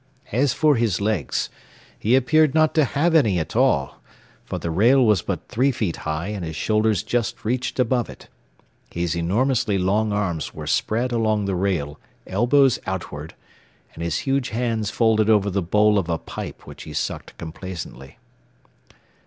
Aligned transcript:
As 0.31 0.51
for 0.51 0.77
his 0.77 0.99
legs, 0.99 1.51
he 1.99 2.15
appeared 2.15 2.55
not 2.55 2.73
to 2.73 2.85
have 2.85 3.13
any 3.13 3.37
at 3.37 3.55
all, 3.55 4.01
for 4.43 4.57
the 4.57 4.71
rail 4.71 5.05
was 5.05 5.21
but 5.21 5.47
three 5.47 5.71
feet 5.71 5.97
high 5.97 6.29
and 6.29 6.43
his 6.43 6.55
shoulders 6.55 7.03
just 7.03 7.45
reached 7.45 7.79
above 7.79 8.09
it; 8.09 8.27
his 8.89 9.15
enormously 9.15 9.77
long 9.77 10.11
arms 10.11 10.55
were 10.55 10.65
spread 10.65 11.11
along 11.11 11.45
the 11.45 11.53
rail, 11.53 11.99
elbows 12.25 12.79
outward, 12.87 13.35
and 13.93 14.01
his 14.01 14.17
huge 14.25 14.49
hands 14.49 14.89
folded 14.89 15.29
over 15.29 15.51
the 15.51 15.61
bowl 15.61 15.99
of 15.99 16.09
a 16.09 16.17
pipe 16.17 16.65
which 16.65 16.81
he 16.81 16.93
sucked 16.93 17.37
complacently. 17.37 18.17